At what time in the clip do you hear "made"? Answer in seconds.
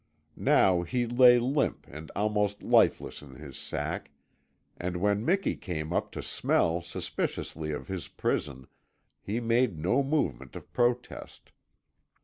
9.39-9.77